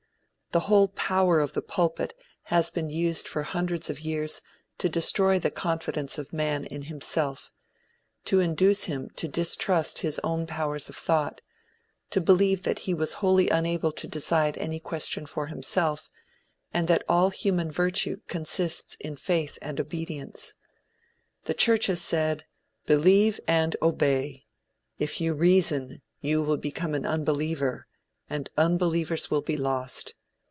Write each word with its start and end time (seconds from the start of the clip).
The 0.53 0.67
whole 0.67 0.89
power 0.89 1.39
of 1.39 1.53
the 1.53 1.61
pulpit 1.61 2.13
has 2.43 2.69
been 2.69 2.89
used 2.89 3.25
for 3.25 3.43
hundreds 3.43 3.89
of 3.89 4.01
years 4.01 4.41
to 4.79 4.89
destroy 4.89 5.39
the 5.39 5.49
confidence 5.49 6.17
of 6.17 6.33
man 6.33 6.65
in 6.65 6.81
himself 6.81 7.53
to 8.25 8.41
induce 8.41 8.83
him 8.83 9.09
to 9.11 9.29
distrust 9.29 9.99
his 9.99 10.19
own 10.25 10.45
powers 10.45 10.89
of 10.89 10.97
thought, 10.97 11.39
to 12.09 12.19
believe 12.19 12.63
that 12.63 12.79
he 12.79 12.93
was 12.93 13.13
wholly 13.23 13.47
unable 13.47 13.93
to 13.93 14.09
decide 14.09 14.57
any 14.57 14.77
question 14.77 15.25
for 15.25 15.47
himself, 15.47 16.09
and 16.73 16.89
that 16.89 17.05
all 17.07 17.29
human 17.29 17.71
virtue 17.71 18.17
consists 18.27 18.95
in 18.95 19.15
faith 19.15 19.57
and 19.61 19.79
obedience. 19.79 20.55
The 21.45 21.53
Church 21.53 21.87
has 21.87 22.01
said, 22.01 22.43
"Believe, 22.85 23.39
and 23.47 23.77
obey! 23.81 24.47
If 24.99 25.21
you 25.21 25.33
reason, 25.33 26.01
you 26.19 26.43
will 26.43 26.57
become 26.57 26.93
an 26.93 27.05
unbeliever, 27.05 27.87
and 28.29 28.49
unbelievers 28.57 29.31
will 29.31 29.39
be 29.41 29.55
lost. 29.55 30.13